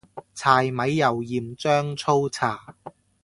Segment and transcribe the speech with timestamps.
[0.33, 2.75] 柴米油鹽醬醋茶